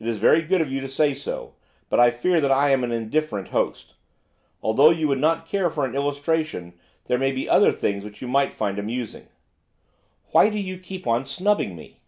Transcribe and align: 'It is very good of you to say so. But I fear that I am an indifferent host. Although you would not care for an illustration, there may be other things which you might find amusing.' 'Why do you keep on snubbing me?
'It 0.00 0.06
is 0.08 0.16
very 0.16 0.40
good 0.40 0.62
of 0.62 0.72
you 0.72 0.80
to 0.80 0.88
say 0.88 1.12
so. 1.12 1.52
But 1.90 2.00
I 2.00 2.10
fear 2.10 2.40
that 2.40 2.50
I 2.50 2.70
am 2.70 2.82
an 2.82 2.92
indifferent 2.92 3.48
host. 3.48 3.92
Although 4.62 4.88
you 4.88 5.06
would 5.06 5.18
not 5.20 5.46
care 5.46 5.68
for 5.68 5.84
an 5.84 5.94
illustration, 5.94 6.72
there 7.08 7.18
may 7.18 7.32
be 7.32 7.46
other 7.46 7.70
things 7.70 8.04
which 8.04 8.22
you 8.22 8.26
might 8.28 8.54
find 8.54 8.78
amusing.' 8.78 9.28
'Why 10.30 10.48
do 10.48 10.58
you 10.58 10.78
keep 10.78 11.06
on 11.06 11.26
snubbing 11.26 11.76
me? 11.76 12.00